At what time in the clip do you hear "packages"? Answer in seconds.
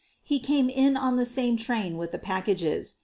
2.17-2.95